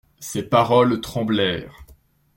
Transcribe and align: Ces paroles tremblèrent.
Ces 0.19 0.41
paroles 0.49 0.99
tremblèrent. 0.99 1.85